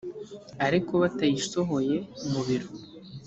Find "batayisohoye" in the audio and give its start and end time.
1.01-1.95